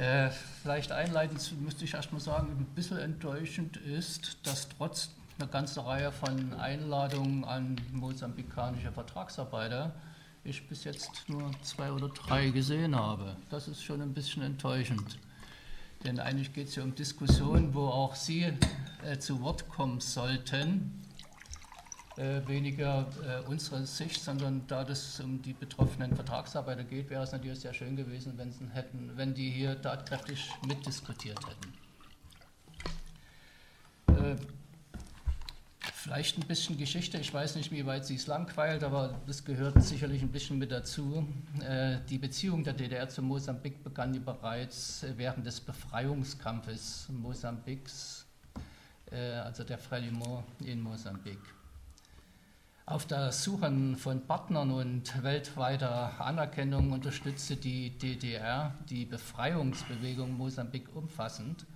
Äh, 0.00 0.30
vielleicht 0.62 0.92
einleitend 0.92 1.60
müsste 1.60 1.84
ich 1.84 1.92
erst 1.92 2.10
mal 2.10 2.20
sagen, 2.20 2.48
ein 2.58 2.64
bisschen 2.74 2.96
enttäuschend 2.96 3.76
ist, 3.76 4.38
dass 4.44 4.66
trotz 4.70 5.10
einer 5.38 5.46
ganzen 5.46 5.80
Reihe 5.80 6.10
von 6.10 6.54
Einladungen 6.54 7.44
an 7.44 7.78
mosambikanische 7.92 8.90
Vertragsarbeiter 8.92 9.94
ich 10.42 10.66
bis 10.66 10.84
jetzt 10.84 11.28
nur 11.28 11.50
zwei 11.60 11.92
oder 11.92 12.08
drei 12.08 12.48
gesehen 12.48 12.96
habe. 12.96 13.36
Das 13.50 13.68
ist 13.68 13.82
schon 13.82 14.00
ein 14.00 14.14
bisschen 14.14 14.42
enttäuschend. 14.42 15.18
Denn 16.02 16.18
eigentlich 16.18 16.54
geht 16.54 16.68
es 16.68 16.76
ja 16.76 16.82
um 16.82 16.94
Diskussionen, 16.94 17.74
wo 17.74 17.86
auch 17.88 18.14
Sie 18.14 18.50
äh, 19.04 19.18
zu 19.18 19.42
Wort 19.42 19.68
kommen 19.68 20.00
sollten. 20.00 20.99
Äh, 22.20 22.46
weniger 22.46 23.06
äh, 23.26 23.40
unsere 23.48 23.86
Sicht, 23.86 24.22
sondern 24.22 24.66
da 24.66 24.82
es 24.82 25.20
um 25.20 25.40
die 25.40 25.54
betroffenen 25.54 26.14
Vertragsarbeiter 26.14 26.84
geht, 26.84 27.08
wäre 27.08 27.22
es 27.22 27.32
natürlich 27.32 27.60
sehr 27.60 27.72
schön 27.72 27.96
gewesen, 27.96 28.34
wenn, 28.36 28.52
sie 28.52 28.66
hätten, 28.74 29.12
wenn 29.16 29.32
die 29.32 29.48
hier 29.48 29.80
tatkräftig 29.80 30.50
mitdiskutiert 30.66 31.38
hätten. 31.48 31.72
Äh, 34.22 34.36
vielleicht 35.80 36.36
ein 36.36 36.46
bisschen 36.46 36.76
Geschichte, 36.76 37.16
ich 37.16 37.32
weiß 37.32 37.56
nicht, 37.56 37.72
wie 37.72 37.86
weit 37.86 38.04
Sie 38.04 38.16
es 38.16 38.26
langweilt, 38.26 38.84
aber 38.84 39.18
das 39.26 39.42
gehört 39.42 39.82
sicherlich 39.82 40.20
ein 40.20 40.30
bisschen 40.30 40.58
mit 40.58 40.72
dazu. 40.72 41.26
Äh, 41.66 42.00
die 42.10 42.18
Beziehung 42.18 42.64
der 42.64 42.74
DDR 42.74 43.08
zu 43.08 43.22
Mosambik 43.22 43.82
begann 43.82 44.12
ja 44.12 44.20
bereits 44.20 45.06
während 45.16 45.46
des 45.46 45.58
Befreiungskampfes 45.58 47.08
Mosambiks, 47.08 48.26
äh, 49.10 49.36
also 49.36 49.64
der 49.64 49.78
Frelimo 49.78 50.44
in 50.62 50.82
Mosambik. 50.82 51.38
Auf 52.90 53.06
der 53.06 53.30
Suche 53.30 53.72
von 53.98 54.26
Partnern 54.26 54.72
und 54.72 55.22
weltweiter 55.22 56.20
Anerkennung 56.20 56.90
unterstützte 56.90 57.54
die 57.54 57.96
DDR 57.96 58.74
die 58.88 59.04
Befreiungsbewegung 59.04 60.36
Mosambik 60.36 60.96
umfassend, 60.96 61.66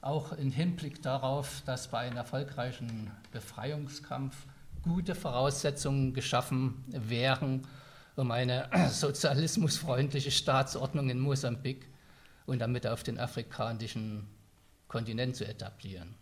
auch 0.00 0.30
im 0.30 0.52
Hinblick 0.52 1.02
darauf, 1.02 1.62
dass 1.66 1.88
bei 1.88 1.98
einem 1.98 2.18
erfolgreichen 2.18 3.10
Befreiungskampf 3.32 4.46
gute 4.84 5.16
Voraussetzungen 5.16 6.14
geschaffen 6.14 6.84
wären, 6.86 7.66
um 8.14 8.30
eine 8.30 8.70
sozialismusfreundliche 8.90 10.30
Staatsordnung 10.30 11.10
in 11.10 11.18
Mosambik 11.18 11.88
und 12.46 12.60
damit 12.60 12.86
auf 12.86 13.02
den 13.02 13.18
afrikanischen 13.18 14.28
Kontinent 14.86 15.34
zu 15.34 15.44
etablieren. 15.44 16.14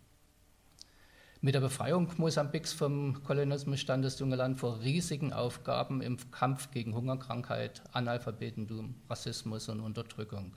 Mit 1.43 1.55
der 1.55 1.61
Befreiung 1.61 2.09
Mosambiks 2.17 2.73
vom 2.73 3.23
Kolonialismus 3.23 3.81
stand 3.81 4.05
das 4.05 4.19
junge 4.19 4.37
Land 4.37 4.59
vor 4.59 4.81
riesigen 4.81 5.35
Aufgaben 5.35 6.01
im 6.01 6.19
Kampf 6.31 6.71
gegen 6.71 6.95
Hungerkrankheit, 6.95 7.83
Analphabetentum, 7.93 8.95
Rassismus 9.11 9.69
und 9.69 9.81
Unterdrückung. 9.81 10.55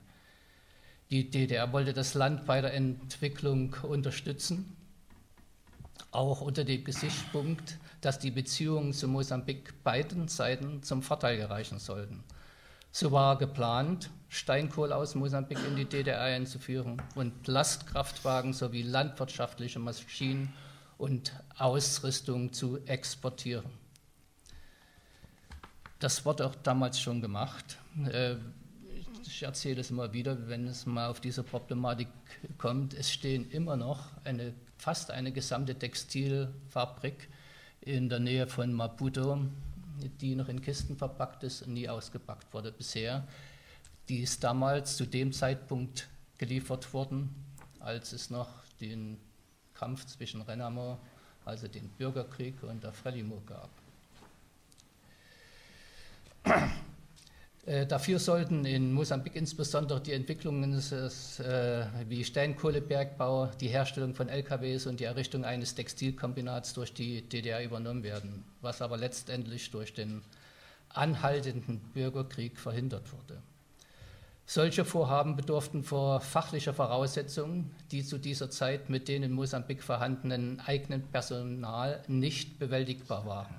Die 1.10 1.28
DDR 1.28 1.70
wollte 1.72 1.92
das 1.92 2.14
Land 2.14 2.46
bei 2.46 2.62
der 2.62 2.72
Entwicklung 2.72 3.76
unterstützen, 3.82 4.74
auch 6.12 6.40
unter 6.40 6.64
dem 6.64 6.82
Gesichtspunkt, 6.82 7.78
dass 8.00 8.18
die 8.18 8.30
Beziehungen 8.30 8.94
zu 8.94 9.06
Mosambik 9.06 9.84
beiden 9.84 10.28
Seiten 10.28 10.82
zum 10.82 11.02
Vorteil 11.02 11.36
gereichen 11.36 11.78
sollten. 11.78 12.24
So 12.90 13.12
war 13.12 13.36
geplant, 13.36 14.10
Steinkohle 14.28 14.96
aus 14.96 15.14
Mosambik 15.14 15.58
in 15.68 15.76
die 15.76 15.84
DDR 15.84 16.22
einzuführen 16.22 17.02
und 17.14 17.46
Lastkraftwagen 17.46 18.54
sowie 18.54 18.82
landwirtschaftliche 18.82 19.78
Maschinen 19.78 20.52
und 21.00 21.32
Ausrüstung 21.56 22.52
zu 22.52 22.78
exportieren. 22.84 23.64
Das 25.98 26.24
wurde 26.26 26.46
auch 26.46 26.54
damals 26.54 27.00
schon 27.00 27.22
gemacht. 27.22 27.78
Äh, 28.10 28.36
ich 29.26 29.42
erzähle 29.42 29.80
es 29.80 29.90
immer 29.90 30.12
wieder, 30.12 30.48
wenn 30.48 30.66
es 30.66 30.84
mal 30.84 31.08
auf 31.08 31.20
diese 31.20 31.42
Problematik 31.42 32.08
kommt. 32.58 32.92
Es 32.94 33.10
stehen 33.10 33.50
immer 33.50 33.76
noch 33.76 34.10
eine, 34.24 34.52
fast 34.76 35.10
eine 35.10 35.32
gesamte 35.32 35.74
Textilfabrik 35.74 37.28
in 37.80 38.10
der 38.10 38.20
Nähe 38.20 38.46
von 38.46 38.72
Maputo, 38.72 39.38
die 40.20 40.34
noch 40.34 40.48
in 40.48 40.60
Kisten 40.60 40.96
verpackt 40.96 41.44
ist 41.44 41.62
und 41.62 41.72
nie 41.72 41.88
ausgepackt 41.88 42.52
wurde 42.52 42.72
bisher. 42.72 43.26
Die 44.10 44.20
ist 44.20 44.44
damals 44.44 44.96
zu 44.96 45.06
dem 45.06 45.32
Zeitpunkt 45.32 46.08
geliefert 46.36 46.92
worden, 46.92 47.34
als 47.78 48.12
es 48.12 48.28
noch 48.28 48.48
den 48.80 49.18
Kampf 49.80 50.04
zwischen 50.04 50.42
Renamo, 50.42 50.98
also 51.46 51.66
den 51.66 51.88
Bürgerkrieg, 51.88 52.62
und 52.62 52.84
der 52.84 52.92
Frelimo 52.92 53.40
gab. 53.46 53.70
Äh, 57.66 57.86
dafür 57.86 58.18
sollten 58.18 58.64
in 58.64 58.92
Mosambik 58.92 59.36
insbesondere 59.36 60.00
die 60.00 60.12
Entwicklungen 60.12 60.72
äh, 60.74 61.84
wie 62.08 62.24
Steinkohlebergbau, 62.24 63.50
die 63.60 63.68
Herstellung 63.68 64.14
von 64.14 64.28
LKWs 64.28 64.86
und 64.86 65.00
die 65.00 65.04
Errichtung 65.04 65.44
eines 65.44 65.74
Textilkombinats 65.74 66.72
durch 66.74 66.92
die 66.92 67.22
DDR 67.22 67.62
übernommen 67.62 68.02
werden, 68.02 68.44
was 68.60 68.82
aber 68.82 68.96
letztendlich 68.96 69.70
durch 69.70 69.92
den 69.92 70.22
anhaltenden 70.88 71.80
Bürgerkrieg 71.94 72.58
verhindert 72.58 73.12
wurde. 73.12 73.42
Solche 74.52 74.84
Vorhaben 74.84 75.36
bedurften 75.36 75.84
vor 75.84 76.20
fachlicher 76.20 76.74
Voraussetzungen, 76.74 77.72
die 77.92 78.04
zu 78.04 78.18
dieser 78.18 78.50
Zeit 78.50 78.90
mit 78.90 79.06
den 79.06 79.22
in 79.22 79.30
Mosambik 79.30 79.80
vorhandenen 79.80 80.58
eigenen 80.58 81.02
Personal 81.02 82.02
nicht 82.08 82.58
bewältigbar 82.58 83.26
waren. 83.26 83.54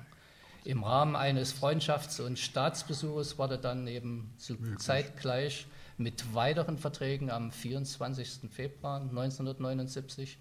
Im 0.66 0.84
Rahmen 0.84 1.16
eines 1.16 1.56
Freundschafts- 1.56 2.19
und 2.19 2.38
Staatsbesuches 2.38 3.38
wurde 3.38 3.57
dann 3.57 3.88
eben 3.88 4.34
zeitgleich 4.80 5.66
mit 5.96 6.35
weiteren 6.35 6.78
Verträgen 6.78 7.31
am 7.31 7.53
24. 7.53 8.51
Februar 8.51 9.00
1979 9.00 10.40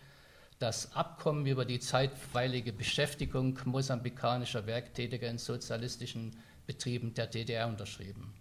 das 0.59 0.97
Abkommen 0.97 1.47
über 1.47 1.65
die 1.65 1.79
zeitweilige 1.79 2.73
Beschäftigung 2.73 3.57
mosambikanischer 3.67 4.67
Werktätiger 4.67 5.29
in 5.29 5.39
sozialistischen 5.39 6.35
Betrieben 6.67 7.15
der 7.15 7.29
DDR 7.29 7.69
unterschrieben. 7.69 8.35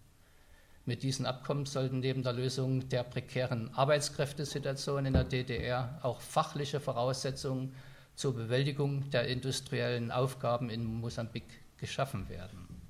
Mit 0.90 1.04
diesen 1.04 1.28
Abkommen 1.28 1.68
sollten 1.68 2.00
neben 2.00 2.24
der 2.24 2.34
Lösung 2.34 2.90
der 2.90 3.04
prekären 3.04 3.72
Arbeitskräftesituation 3.76 5.06
in 5.06 5.14
der 5.14 5.24
DDR 5.24 6.00
auch 6.02 6.20
fachliche 6.20 6.80
Voraussetzungen 6.80 7.76
zur 8.16 8.34
Bewältigung 8.34 9.08
der 9.12 9.28
industriellen 9.28 10.10
Aufgaben 10.10 10.72
in 10.72 10.84
Mosambik 10.84 11.44
geschaffen 11.78 12.28
werden. 12.28 12.82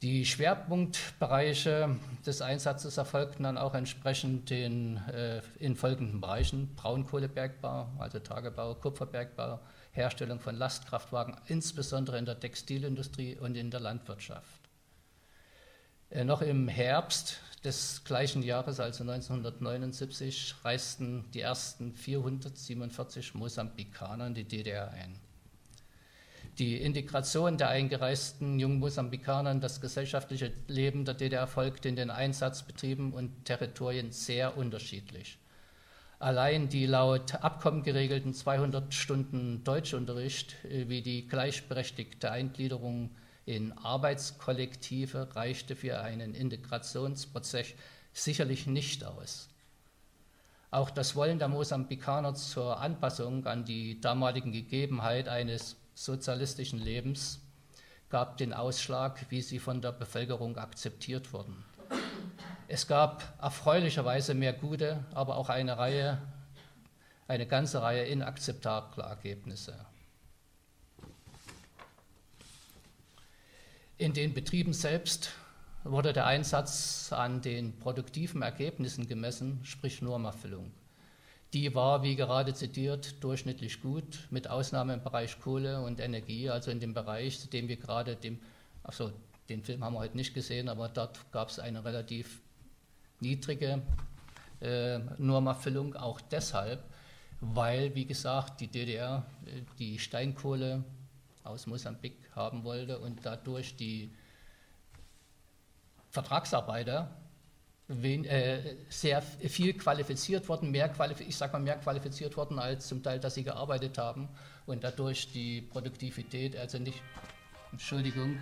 Die 0.00 0.24
Schwerpunktbereiche 0.24 1.96
des 2.24 2.40
Einsatzes 2.40 2.96
erfolgten 2.96 3.42
dann 3.42 3.58
auch 3.58 3.74
entsprechend 3.74 4.48
den 4.48 4.96
äh, 5.08 5.42
in 5.58 5.76
folgenden 5.76 6.22
Bereichen 6.22 6.74
Braunkohlebergbau, 6.74 7.88
also 7.98 8.18
Tagebau, 8.18 8.76
Kupferbergbau, 8.76 9.60
Herstellung 9.94 10.40
von 10.40 10.56
Lastkraftwagen, 10.56 11.36
insbesondere 11.46 12.18
in 12.18 12.26
der 12.26 12.38
Textilindustrie 12.38 13.36
und 13.36 13.56
in 13.56 13.70
der 13.70 13.80
Landwirtschaft. 13.80 14.60
Äh, 16.10 16.24
noch 16.24 16.42
im 16.42 16.68
Herbst 16.68 17.38
des 17.64 18.02
gleichen 18.04 18.42
Jahres, 18.42 18.80
also 18.80 19.04
1979, 19.04 20.56
reisten 20.64 21.24
die 21.32 21.40
ersten 21.40 21.94
447 21.94 23.34
Mosambikaner 23.34 24.26
in 24.26 24.34
die 24.34 24.44
DDR 24.44 24.90
ein. 24.90 25.18
Die 26.58 26.76
Integration 26.76 27.56
der 27.56 27.70
eingereisten 27.70 28.60
jungen 28.60 28.78
Mosambikaner 28.78 29.50
in 29.50 29.60
das 29.60 29.80
gesellschaftliche 29.80 30.52
Leben 30.68 31.04
der 31.04 31.14
DDR 31.14 31.46
folgte 31.46 31.88
in 31.88 31.96
den 31.96 32.10
Einsatzbetrieben 32.10 33.12
und 33.12 33.44
Territorien 33.44 34.12
sehr 34.12 34.56
unterschiedlich. 34.56 35.38
Allein 36.18 36.68
die 36.68 36.86
laut 36.86 37.34
Abkommen 37.36 37.82
geregelten 37.82 38.34
200 38.34 38.94
Stunden 38.94 39.64
Deutschunterricht 39.64 40.64
äh, 40.64 40.88
wie 40.88 41.02
die 41.02 41.26
gleichberechtigte 41.26 42.30
Eingliederung 42.30 43.10
in 43.46 43.72
Arbeitskollektive 43.72 45.34
reichte 45.34 45.76
für 45.76 46.00
einen 46.00 46.34
Integrationsprozess 46.34 47.74
sicherlich 48.12 48.66
nicht 48.66 49.04
aus. 49.04 49.48
Auch 50.70 50.90
das 50.90 51.14
Wollen 51.14 51.38
der 51.38 51.48
Mosambikaner 51.48 52.34
zur 52.34 52.80
Anpassung 52.80 53.46
an 53.46 53.64
die 53.64 54.00
damaligen 54.00 54.50
Gegebenheit 54.50 55.28
eines 55.28 55.76
sozialistischen 55.94 56.80
Lebens 56.80 57.40
gab 58.08 58.38
den 58.38 58.52
Ausschlag, 58.52 59.26
wie 59.28 59.42
sie 59.42 59.58
von 59.58 59.80
der 59.80 59.92
Bevölkerung 59.92 60.56
akzeptiert 60.56 61.32
wurden. 61.32 61.64
Es 62.66 62.86
gab 62.86 63.38
erfreulicherweise 63.42 64.32
mehr 64.34 64.54
gute, 64.54 65.04
aber 65.12 65.36
auch 65.36 65.50
eine 65.50 65.76
Reihe, 65.76 66.20
eine 67.28 67.46
ganze 67.46 67.82
Reihe 67.82 68.04
inakzeptabler 68.04 69.04
Ergebnisse. 69.04 69.84
In 73.98 74.14
den 74.14 74.32
Betrieben 74.32 74.72
selbst 74.72 75.32
wurde 75.84 76.12
der 76.12 76.26
Einsatz 76.26 77.12
an 77.12 77.42
den 77.42 77.78
produktiven 77.78 78.42
Ergebnissen 78.42 79.06
gemessen, 79.06 79.60
sprich 79.64 80.00
Normerfüllung. 80.00 80.72
Die 81.52 81.74
war, 81.74 82.02
wie 82.02 82.16
gerade 82.16 82.54
zitiert, 82.54 83.22
durchschnittlich 83.22 83.82
gut, 83.82 84.26
mit 84.30 84.48
Ausnahme 84.48 84.94
im 84.94 85.02
Bereich 85.02 85.38
Kohle 85.38 85.82
und 85.82 86.00
Energie, 86.00 86.50
also 86.50 86.70
in 86.70 86.80
dem 86.80 86.94
Bereich, 86.94 87.38
zu 87.38 87.46
dem 87.46 87.68
wir 87.68 87.76
gerade 87.76 88.16
dem, 88.16 88.40
also 88.82 89.12
Den 89.48 89.62
Film 89.62 89.84
haben 89.84 89.94
wir 89.94 90.00
heute 90.00 90.16
nicht 90.16 90.32
gesehen, 90.32 90.68
aber 90.68 90.88
dort 90.88 91.30
gab 91.30 91.50
es 91.50 91.58
eine 91.58 91.84
relativ 91.84 92.40
niedrige 93.20 93.82
äh, 94.60 94.98
Normerfüllung, 95.18 95.96
auch 95.96 96.20
deshalb, 96.20 96.82
weil, 97.40 97.94
wie 97.94 98.06
gesagt, 98.06 98.60
die 98.60 98.68
DDR 98.68 99.24
äh, 99.46 99.62
die 99.78 99.98
Steinkohle 99.98 100.84
aus 101.42 101.66
Mosambik 101.66 102.16
haben 102.34 102.64
wollte 102.64 102.98
und 102.98 103.24
dadurch 103.24 103.76
die 103.76 104.10
Vertragsarbeiter 106.10 107.10
wen, 107.88 108.24
äh, 108.24 108.76
sehr 108.88 109.20
viel 109.20 109.74
qualifiziert 109.74 110.48
worden, 110.48 110.70
mehr 110.70 110.88
qualifiziert, 110.88 111.28
ich 111.28 111.36
sage 111.36 111.52
mal 111.52 111.58
mehr 111.60 111.76
qualifiziert 111.76 112.36
worden 112.36 112.58
als 112.58 112.88
zum 112.88 113.02
Teil, 113.02 113.20
dass 113.20 113.34
sie 113.34 113.44
gearbeitet 113.44 113.98
haben 113.98 114.28
und 114.66 114.84
dadurch 114.84 115.32
die 115.32 115.60
Produktivität, 115.60 116.56
also 116.56 116.78
nicht, 116.78 117.02
Entschuldigung, 117.72 118.38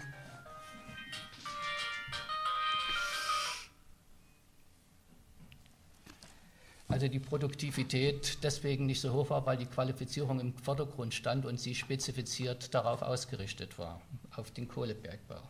also 6.93 7.09
die 7.09 7.19
Produktivität 7.19 8.39
deswegen 8.43 8.87
nicht 8.87 9.01
so 9.01 9.13
hoch 9.13 9.31
war, 9.31 9.47
weil 9.47 9.57
die 9.57 9.67
Qualifizierung 9.67 10.39
im 10.41 10.55
Vordergrund 10.55 11.15
stand 11.15 11.47
und 11.47 11.59
sie 11.59 11.75
spezifiziert 11.75 12.75
darauf 12.75 13.01
ausgerichtet 13.03 13.79
war, 13.79 14.03
auf 14.37 14.51
den 14.51 14.69
Kohlebergbau. 14.69 15.41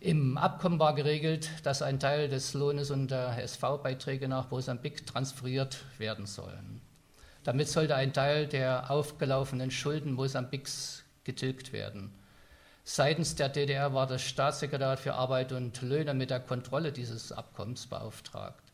Im 0.00 0.38
Abkommen 0.38 0.78
war 0.78 0.94
geregelt, 0.94 1.50
dass 1.64 1.82
ein 1.82 1.98
Teil 1.98 2.28
des 2.28 2.54
Lohnes 2.54 2.90
und 2.90 3.10
der 3.10 3.42
SV-Beiträge 3.42 4.28
nach 4.28 4.50
Mosambik 4.50 5.06
transferiert 5.06 5.78
werden 5.98 6.26
sollen. 6.26 6.80
Damit 7.42 7.68
sollte 7.68 7.96
ein 7.96 8.12
Teil 8.12 8.46
der 8.46 8.90
aufgelaufenen 8.90 9.70
Schulden 9.70 10.12
Mosambiks 10.12 11.02
getilgt 11.24 11.72
werden. 11.72 12.12
Seitens 12.84 13.34
der 13.34 13.48
DDR 13.48 13.92
war 13.92 14.06
das 14.06 14.22
Staatssekretariat 14.22 15.00
für 15.00 15.14
Arbeit 15.14 15.52
und 15.52 15.80
Löhne 15.82 16.14
mit 16.14 16.30
der 16.30 16.40
Kontrolle 16.40 16.92
dieses 16.92 17.32
Abkommens 17.32 17.86
beauftragt. 17.86 18.67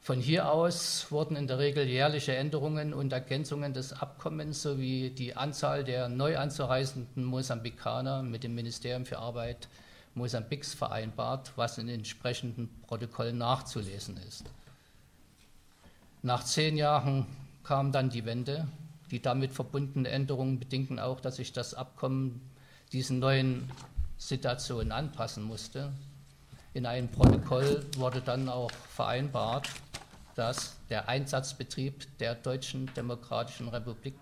Von 0.00 0.20
hier 0.20 0.50
aus 0.50 1.10
wurden 1.10 1.36
in 1.36 1.46
der 1.46 1.58
Regel 1.58 1.86
jährliche 1.86 2.34
Änderungen 2.34 2.94
und 2.94 3.12
Ergänzungen 3.12 3.74
des 3.74 3.92
Abkommens 3.92 4.62
sowie 4.62 5.10
die 5.10 5.36
Anzahl 5.36 5.84
der 5.84 6.08
neu 6.08 6.38
anzureisenden 6.38 7.24
Mosambikaner 7.24 8.22
mit 8.22 8.42
dem 8.42 8.54
Ministerium 8.54 9.04
für 9.04 9.18
Arbeit 9.18 9.68
Mosambiks 10.14 10.74
vereinbart, 10.74 11.52
was 11.56 11.78
in 11.78 11.88
entsprechenden 11.88 12.68
Protokollen 12.86 13.38
nachzulesen 13.38 14.16
ist. 14.26 14.44
Nach 16.22 16.42
zehn 16.42 16.76
Jahren 16.76 17.26
kam 17.62 17.92
dann 17.92 18.10
die 18.10 18.24
Wende. 18.24 18.66
Die 19.10 19.22
damit 19.22 19.52
verbundenen 19.52 20.06
Änderungen 20.06 20.58
bedingten 20.58 20.98
auch, 20.98 21.20
dass 21.20 21.36
sich 21.36 21.52
das 21.52 21.74
Abkommen 21.74 22.40
diesen 22.92 23.18
neuen 23.18 23.70
Situationen 24.16 24.92
anpassen 24.92 25.44
musste. 25.44 25.92
In 26.74 26.86
einem 26.86 27.08
Protokoll 27.08 27.86
wurde 27.96 28.20
dann 28.20 28.48
auch 28.48 28.70
vereinbart, 28.70 29.68
dass 30.38 30.78
der 30.88 31.08
Einsatzbetrieb 31.08 32.16
der 32.18 32.36
Deutschen 32.36 32.88
Demokratischen 32.94 33.66
Republik 33.66 34.14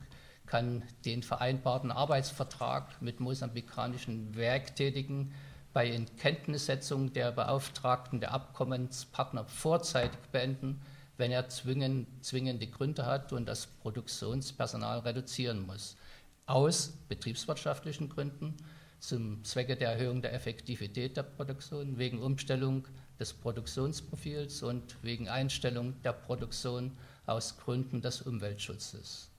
kann 0.46 0.82
den 1.04 1.22
vereinbarten 1.22 1.90
Arbeitsvertrag 1.90 3.02
mit 3.02 3.20
mosambikanischen 3.20 4.34
Werktätigen 4.34 5.34
bei 5.74 5.88
Inkenntnissetzung 5.88 7.12
der 7.12 7.32
Beauftragten 7.32 8.20
der 8.20 8.32
Abkommenspartner 8.32 9.44
vorzeitig 9.44 10.18
beenden, 10.32 10.80
wenn 11.18 11.32
er 11.32 11.50
zwingend, 11.50 12.08
zwingende 12.24 12.66
Gründe 12.66 13.04
hat 13.04 13.34
und 13.34 13.44
das 13.46 13.66
Produktionspersonal 13.66 15.00
reduzieren 15.00 15.66
muss. 15.66 15.98
Aus 16.46 16.94
betriebswirtschaftlichen 17.08 18.08
Gründen, 18.08 18.56
zum 19.00 19.44
Zwecke 19.44 19.76
der 19.76 19.92
Erhöhung 19.92 20.22
der 20.22 20.32
Effektivität 20.32 21.18
der 21.18 21.24
Produktion, 21.24 21.98
wegen 21.98 22.22
Umstellung 22.22 22.88
des 23.18 23.32
Produktionsprofils 23.32 24.62
und 24.62 24.96
wegen 25.02 25.28
Einstellung 25.28 25.94
der 26.02 26.12
Produktion 26.12 26.92
aus 27.26 27.56
Gründen 27.58 28.02
des 28.02 28.22
Umweltschutzes. 28.22 29.30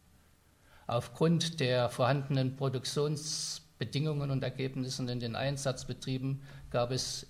Aufgrund 0.88 1.60
der 1.60 1.90
vorhandenen 1.90 2.56
Produktionsbedingungen 2.56 4.32
und 4.32 4.44
Ergebnissen 4.44 5.10
in 5.10 5.20
den 5.20 5.36
Einsatzbetrieben 5.36 6.42
gab 6.72 6.92
es 6.92 7.28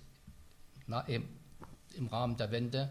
na, 0.86 1.00
im, 1.02 1.26
Rahmen 2.10 2.36
der 2.36 2.52
Wende 2.52 2.90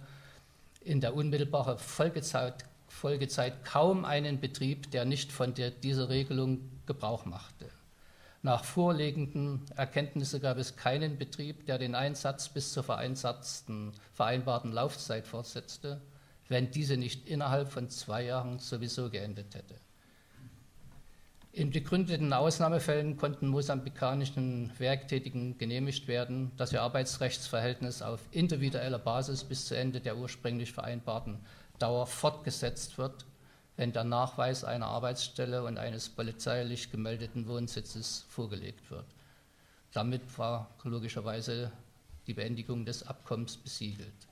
in 0.81 0.99
der 0.99 1.15
unmittelbaren 1.15 1.77
Folgezeit, 1.77 2.65
Folgezeit 2.89 3.63
kaum 3.63 4.03
einen 4.03 4.41
Betrieb, 4.41 4.91
der 4.91 5.05
nicht 5.05 5.31
von 5.31 5.53
der, 5.53 5.71
dieser 5.71 6.09
Regelung 6.09 6.59
Gebrauch 6.85 7.25
machte. 7.25 7.69
Nach 8.43 8.63
vorliegenden 8.63 9.65
Erkenntnissen 9.75 10.41
gab 10.41 10.57
es 10.57 10.75
keinen 10.75 11.17
Betrieb, 11.17 11.65
der 11.65 11.77
den 11.77 11.95
Einsatz 11.95 12.49
bis 12.49 12.71
zur 12.71 12.83
vereinbarten 12.83 14.71
Laufzeit 14.71 15.27
fortsetzte, 15.27 16.01
wenn 16.47 16.71
diese 16.71 16.97
nicht 16.97 17.27
innerhalb 17.27 17.69
von 17.69 17.89
zwei 17.89 18.23
Jahren 18.23 18.59
sowieso 18.59 19.09
geendet 19.09 19.55
hätte. 19.55 19.75
In 21.51 21.71
begründeten 21.71 22.31
Ausnahmefällen 22.33 23.17
konnten 23.17 23.47
mosambikanischen 23.47 24.71
Werktätigen 24.77 25.57
genehmigt 25.57 26.07
werden, 26.07 26.51
dass 26.55 26.71
ihr 26.71 26.83
Arbeitsrechtsverhältnis 26.83 28.03
auf 28.03 28.21
individueller 28.29 28.99
Basis 28.99 29.43
bis 29.43 29.65
zu 29.65 29.75
Ende 29.75 29.99
der 29.99 30.17
ursprünglich 30.17 30.71
vereinbarten 30.71 31.39
Dauer 31.79 32.05
fortgesetzt 32.05 32.99
wird 32.99 33.25
wenn 33.77 33.93
der 33.93 34.03
Nachweis 34.03 34.63
einer 34.63 34.87
Arbeitsstelle 34.87 35.63
und 35.63 35.77
eines 35.77 36.09
polizeilich 36.09 36.89
gemeldeten 36.91 37.47
Wohnsitzes 37.47 38.25
vorgelegt 38.27 38.89
wird. 38.91 39.05
Damit 39.93 40.37
war 40.37 40.75
logischerweise 40.83 41.71
die 42.25 42.33
Beendigung 42.33 42.83
des 42.85 43.07
Abkommens 43.07 43.55
besiegelt. 43.55 44.27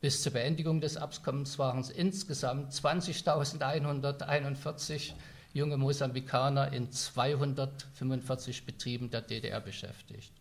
Bis 0.00 0.22
zur 0.22 0.32
Beendigung 0.32 0.82
des 0.82 0.98
Abkommens 0.98 1.58
waren 1.58 1.80
es 1.80 1.90
insgesamt 1.90 2.72
20.141 2.72 5.12
junge 5.54 5.78
Mosambikaner 5.78 6.72
in 6.72 6.92
245 6.92 8.66
Betrieben 8.66 9.10
der 9.10 9.22
DDR 9.22 9.60
beschäftigt. 9.60 10.32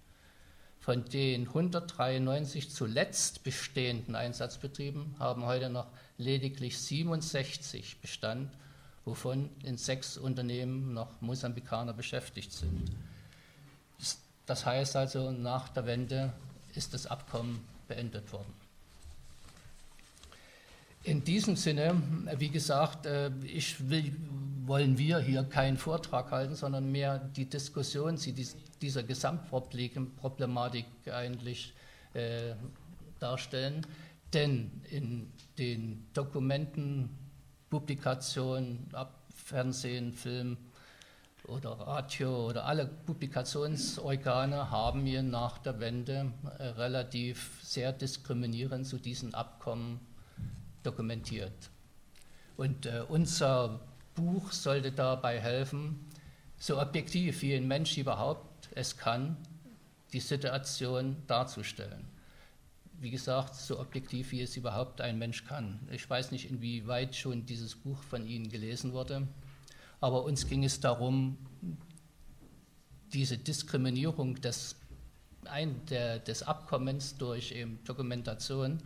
Von 0.86 1.04
den 1.04 1.48
193 1.48 2.70
zuletzt 2.70 3.44
bestehenden 3.44 4.16
Einsatzbetrieben 4.16 5.16
haben 5.18 5.44
heute 5.44 5.72
noch 5.72 5.88
lediglich 6.20 6.78
67 6.78 8.02
Bestand, 8.02 8.56
wovon 9.04 9.50
in 9.64 9.78
sechs 9.78 10.16
Unternehmen 10.16 10.94
noch 10.94 11.22
Mosambikaner 11.22 11.94
beschäftigt 11.94 12.54
sind. 12.54 12.92
Das 14.46 14.68
heißt 14.68 14.96
also, 14.96 15.32
nach 15.32 15.70
der 15.70 15.88
Wende 15.88 16.34
ist 16.76 16.94
das 16.94 17.08
Abkommen 17.08 17.68
beendet 17.88 18.32
worden. 18.32 18.54
In 21.06 21.24
diesem 21.24 21.56
Sinne, 21.56 22.02
wie 22.40 22.50
gesagt, 22.50 23.06
äh, 23.06 23.30
ich 23.44 23.90
will, 23.92 24.16
wollen 24.66 24.98
wir 24.98 25.20
hier 25.20 25.44
keinen 25.44 25.78
Vortrag 25.78 26.32
halten, 26.32 26.56
sondern 26.56 26.92
mehr 26.92 27.20
die 27.20 27.46
Diskussion, 27.46 28.20
dieser 28.82 29.04
Gesamtproblematik 29.04 30.88
eigentlich 31.14 31.76
äh, 32.16 32.56
darstellen. 33.20 33.86
Denn 34.34 34.82
in 34.90 35.32
den 35.60 36.08
Dokumenten, 36.14 37.12
Publikationen, 37.70 38.90
Fernsehen, 39.30 40.12
Film 40.12 40.58
oder 41.44 41.74
Radio 41.74 42.48
oder 42.48 42.66
alle 42.66 42.88
Publikationsorgane 42.88 44.72
haben 44.72 45.06
wir 45.06 45.22
nach 45.22 45.60
der 45.60 45.80
Wende 45.80 46.34
äh, 46.58 46.64
relativ 46.64 47.60
sehr 47.62 47.94
diskriminierend 47.94 48.88
zu 48.88 48.98
diesen 48.98 49.36
Abkommen 49.36 50.00
dokumentiert. 50.86 51.70
Und 52.58 52.86
äh, 52.86 53.04
unser 53.08 53.82
Buch 54.14 54.52
sollte 54.52 54.92
dabei 54.92 55.40
helfen, 55.40 56.06
so 56.58 56.82
objektiv 56.82 57.42
wie 57.42 57.56
ein 57.56 57.68
Mensch 57.68 57.98
überhaupt 57.98 58.70
es 58.76 58.98
kann, 58.98 59.38
die 60.14 60.20
Situation 60.20 61.18
darzustellen 61.28 62.16
wie 63.00 63.12
gesagt, 63.12 63.56
so 63.56 63.80
objektiv, 63.80 64.32
wie 64.32 64.42
es 64.42 64.56
überhaupt 64.58 65.02
ein 65.02 65.18
Mensch 65.18 65.46
kann. 65.46 65.80
Ich 65.92 66.10
weiß 66.10 66.32
nicht, 66.32 66.50
inwieweit 66.50 67.16
schon 67.16 67.46
dieses 67.46 67.76
Buch 67.76 68.02
von 68.04 68.26
Ihnen 68.26 68.50
gelesen 68.50 68.94
wurde, 68.94 69.28
aber 70.02 70.24
uns 70.24 70.48
ging 70.48 70.64
es 70.64 70.80
darum, 70.80 71.38
diese 73.14 73.38
Diskriminierung 73.38 74.42
des, 74.42 74.76
ein, 75.46 75.86
der, 75.88 76.20
des 76.20 76.44
Abkommens 76.44 77.18
durch 77.18 77.52
eben 77.52 77.80
Dokumentation 77.84 78.80
äh, 78.80 78.84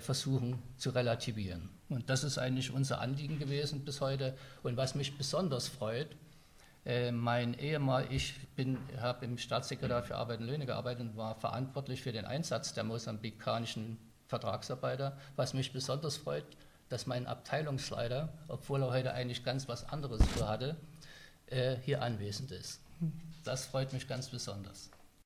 versuchen 0.00 0.62
zu 0.76 0.90
relativieren. 0.90 1.70
Und 1.88 2.10
das 2.10 2.24
ist 2.24 2.38
eigentlich 2.38 2.70
unser 2.70 3.00
Anliegen 3.00 3.38
gewesen 3.38 3.84
bis 3.84 4.00
heute. 4.00 4.36
Und 4.62 4.76
was 4.76 4.94
mich 4.94 5.16
besonders 5.16 5.68
freut, 5.68 6.08
äh, 6.84 7.12
mein 7.12 7.54
Ehemann, 7.58 8.06
ich 8.10 8.34
habe 8.98 9.24
im 9.24 9.38
Staatssekretariat 9.38 10.06
für 10.06 10.16
Arbeit 10.16 10.40
und 10.40 10.46
Löhne 10.46 10.66
gearbeitet 10.66 11.02
und 11.02 11.16
war 11.16 11.34
verantwortlich 11.34 12.02
für 12.02 12.12
den 12.12 12.24
Einsatz 12.24 12.74
der 12.74 12.84
mosambikanischen 12.84 13.98
Vertragsarbeiter. 14.26 15.16
Was 15.36 15.54
mich 15.54 15.72
besonders 15.72 16.16
freut, 16.16 16.44
dass 16.88 17.06
mein 17.06 17.26
Abteilungsleiter, 17.26 18.32
obwohl 18.48 18.82
er 18.82 18.90
heute 18.90 19.12
eigentlich 19.12 19.44
ganz 19.44 19.68
was 19.68 19.88
anderes 19.88 20.26
für 20.28 20.48
hatte, 20.48 20.76
äh, 21.46 21.76
hier 21.84 22.02
anwesend 22.02 22.50
ist. 22.50 22.80
Das 23.44 23.66
freut 23.66 23.92
mich 23.92 24.08
ganz 24.08 24.28
besonders. 24.28 24.90